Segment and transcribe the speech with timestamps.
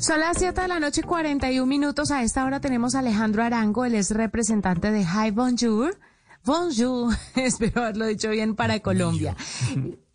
[0.00, 2.10] Son las 7 de la noche y 41 minutos.
[2.10, 5.98] A esta hora tenemos a Alejandro Arango, él es representante de Hi Bonjour.
[6.42, 9.36] Bonjour, espero haberlo dicho bien para Colombia.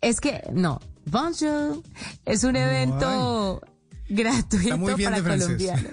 [0.00, 1.84] Es que, no, Bonjour
[2.24, 3.62] es un evento
[4.08, 5.92] gratuito para colombianos.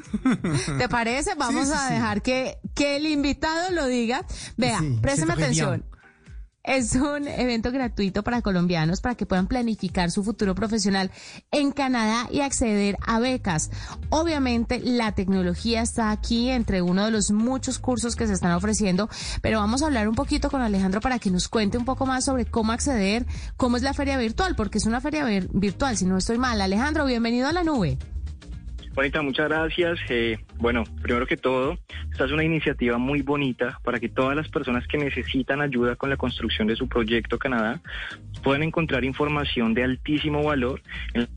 [0.79, 1.35] ¿Te parece?
[1.35, 4.25] Vamos sí, a dejar que, que el invitado lo diga.
[4.57, 5.85] Vea, Sí, présteme atención.
[6.63, 11.11] Es un evento gratuito para colombianos para que puedan planificar su futuro profesional
[11.51, 13.69] en Canadá y acceder a becas.
[14.09, 19.09] Obviamente la tecnología está aquí entre uno de los muchos cursos que se están ofreciendo,
[19.41, 22.23] pero vamos a hablar un poquito con Alejandro para que nos cuente un poco más
[22.23, 23.25] sobre cómo acceder,
[23.57, 26.61] cómo es la feria virtual, porque es una feria vir- virtual, si no estoy mal.
[26.61, 27.97] Alejandro, bienvenido a la nube.
[28.93, 29.99] Bonita, muchas gracias.
[30.09, 31.79] Eh, bueno, primero que todo,
[32.11, 36.11] esta es una iniciativa muy bonita para que todas las personas que necesitan ayuda con
[36.11, 37.81] la construcción de su proyecto Canadá
[38.43, 40.79] puedan encontrar información de altísimo valor
[41.15, 41.27] en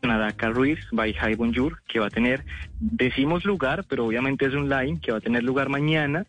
[0.00, 2.44] Canadá Careers by High Bonjour, que va a tener,
[2.80, 6.26] decimos lugar, pero obviamente es online, que va a tener lugar mañana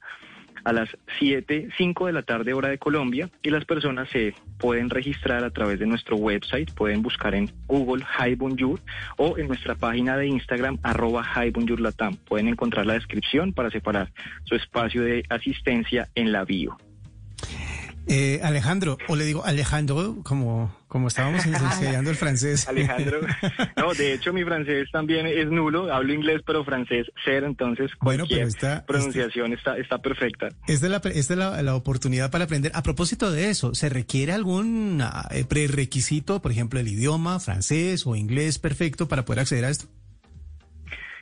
[0.70, 4.92] a las 7, 5 de la tarde hora de Colombia y las personas se pueden
[4.92, 8.80] registrar a través de nuestro website, pueden buscar en Google Hi Bonjour
[9.18, 11.26] o en nuestra página de Instagram arroba
[11.80, 12.18] Latam.
[12.18, 14.12] Pueden encontrar la descripción para separar
[14.44, 16.78] su espacio de asistencia en la bio.
[18.12, 22.68] Eh, Alejandro, o le digo Alejandro, como, como estábamos ensayando el francés.
[22.68, 23.20] Alejandro,
[23.78, 28.26] no, de hecho mi francés también es nulo, hablo inglés pero francés cero, entonces Bueno,
[28.28, 30.48] pero está- pronunciación está, está perfecta.
[30.68, 32.72] Esta es, la, esta es la, la oportunidad para aprender.
[32.74, 38.08] A propósito de eso, ¿se requiere algún ah, eh, prerequisito, por ejemplo, el idioma francés
[38.08, 39.86] o inglés perfecto para poder acceder a esto?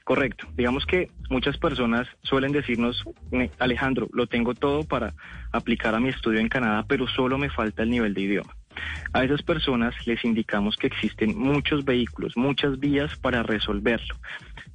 [0.08, 0.48] Correcto.
[0.56, 5.14] Digamos que muchas personas suelen decirnos, "Ne- Alejandro, lo tengo todo para
[5.52, 8.56] aplicar a mi estudio en Canadá, pero solo me falta el nivel de idioma.
[9.12, 14.16] A esas personas les indicamos que existen muchos vehículos, muchas vías para resolverlo.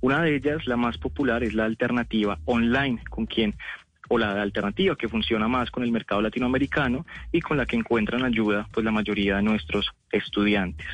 [0.03, 3.55] Una de ellas, la más popular, es la alternativa online, con quien
[4.11, 8.23] o la alternativa que funciona más con el mercado latinoamericano y con la que encuentran
[8.23, 10.87] ayuda pues la mayoría de nuestros estudiantes.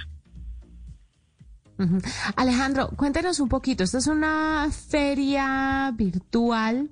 [1.78, 2.00] Ujú.
[2.37, 3.84] Alejandro, cuéntenos un poquito.
[3.84, 6.89] Esta es una feria virtual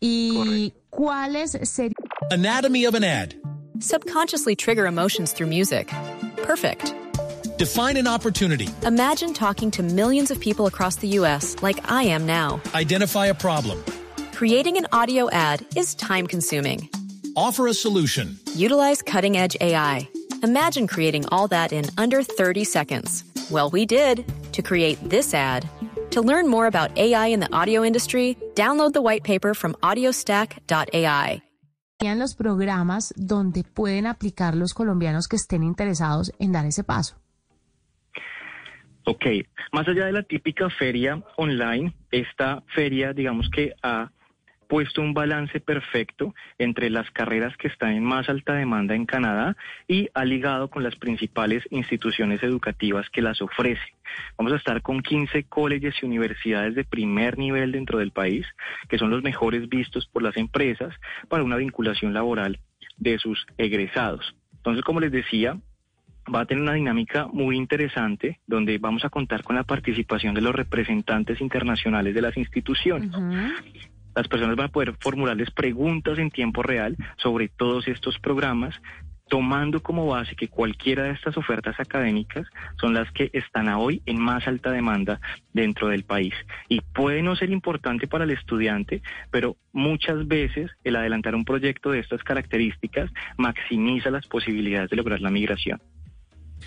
[0.00, 1.94] y cuáles serían
[2.30, 3.34] Anatomy of an ad.
[3.80, 5.88] Subconsciously trigger emotions through music.
[6.42, 6.94] Perfect.
[7.58, 8.68] Define an opportunity.
[8.84, 11.56] Imagine talking to millions of people across the U.S.
[11.62, 12.60] like I am now.
[12.74, 13.82] Identify a problem.
[14.32, 16.88] Creating an audio ad is time consuming.
[17.34, 18.38] Offer a solution.
[18.54, 20.08] Utilize cutting edge AI.
[20.42, 23.24] Imagine creating all that in under 30 seconds.
[23.50, 25.66] Well, we did to create this ad.
[26.10, 31.42] To learn more about AI in the audio industry, download the white paper from audiostack.ai.
[32.00, 37.16] los programas donde pueden aplicar los colombianos que estén interesados en dar ese paso?
[39.04, 39.24] Ok,
[39.72, 44.10] más allá de la típica feria online, esta feria, digamos que ha
[44.68, 49.56] puesto un balance perfecto entre las carreras que están en más alta demanda en Canadá
[49.88, 53.94] y ha ligado con las principales instituciones educativas que las ofrecen.
[54.36, 58.46] Vamos a estar con 15 colegios y universidades de primer nivel dentro del país,
[58.88, 60.94] que son los mejores vistos por las empresas
[61.28, 62.60] para una vinculación laboral
[62.98, 64.34] de sus egresados.
[64.56, 65.58] Entonces, como les decía,
[66.34, 70.42] va a tener una dinámica muy interesante donde vamos a contar con la participación de
[70.42, 73.10] los representantes internacionales de las instituciones.
[74.18, 78.74] Las personas van a poder formularles preguntas en tiempo real sobre todos estos programas,
[79.28, 82.44] tomando como base que cualquiera de estas ofertas académicas
[82.80, 85.20] son las que están a hoy en más alta demanda
[85.52, 86.34] dentro del país.
[86.68, 91.92] Y puede no ser importante para el estudiante, pero muchas veces el adelantar un proyecto
[91.92, 95.80] de estas características maximiza las posibilidades de lograr la migración.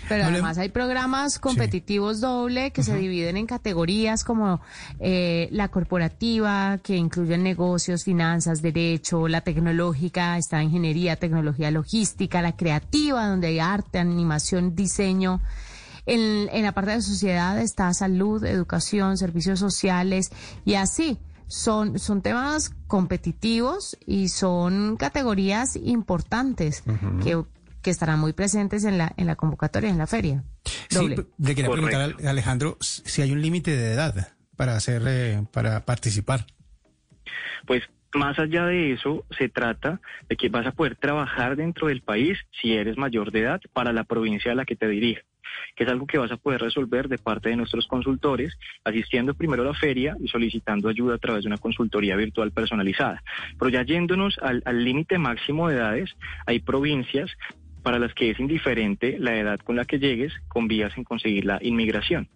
[0.08, 4.60] Pero además hay programas competitivos doble que se dividen en categorías como
[4.98, 12.56] eh, la corporativa, que incluyen negocios, finanzas, derecho, la tecnológica, está ingeniería, tecnología logística, la
[12.56, 15.40] creativa, donde hay arte, animación, diseño.
[16.04, 20.30] En, en la parte de sociedad está salud, educación, servicios sociales
[20.64, 21.18] y así.
[21.46, 26.82] Son, son temas competitivos y son categorías importantes
[27.22, 27.44] que
[27.82, 30.44] que estarán muy presentes en la, en la convocatoria, en la feria.
[30.90, 31.16] Doble.
[31.38, 31.90] le quería Correcto.
[31.90, 36.46] preguntar a Alejandro si hay un límite de edad para hacer, eh, para participar.
[37.66, 37.82] Pues
[38.14, 42.38] más allá de eso, se trata de que vas a poder trabajar dentro del país
[42.60, 45.24] si eres mayor de edad para la provincia a la que te diriges
[45.76, 49.62] que es algo que vas a poder resolver de parte de nuestros consultores, asistiendo primero
[49.62, 53.22] a la feria y solicitando ayuda a través de una consultoría virtual personalizada.
[53.58, 56.10] Pero ya yéndonos al límite máximo de edades,
[56.46, 57.30] hay provincias
[57.82, 61.44] para las que es indiferente la edad con la que llegues con vías en conseguir
[61.44, 62.28] la inmigración.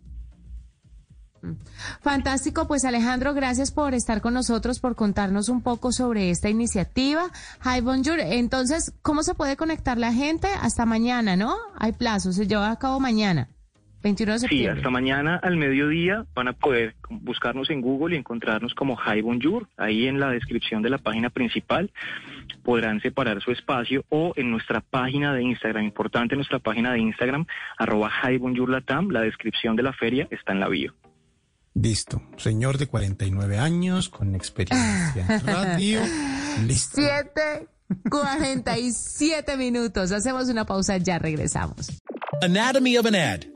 [2.01, 7.31] Fantástico, pues Alejandro, gracias por estar con nosotros, por contarnos un poco sobre esta iniciativa.
[7.65, 8.19] Hi, bonjour.
[8.19, 10.49] Entonces, ¿cómo se puede conectar la gente?
[10.61, 11.55] Hasta mañana, ¿no?
[11.79, 13.49] Hay plazo, se lleva a cabo mañana,
[14.07, 14.79] 21 de Sí, septiembre.
[14.79, 19.69] hasta mañana al mediodía van a poder buscarnos en Google y encontrarnos como Hi Bonjour.
[19.77, 21.91] Ahí en la descripción de la página principal
[22.63, 25.85] podrán separar su espacio o en nuestra página de Instagram.
[25.85, 27.47] Importante, nuestra página de Instagram,
[27.79, 29.11] arroba Hi Bonjour Latam.
[29.11, 30.95] La descripción de la feria está en la bio.
[31.75, 32.23] Listo.
[32.37, 36.01] Señor de 49 años, con experiencia en radio.
[36.67, 36.97] Listo.
[37.03, 37.67] Siete,
[38.09, 40.13] 47 minutos.
[40.13, 42.01] Hacemos una pausa, ya regresamos.
[42.43, 43.56] Anatomy of an ad.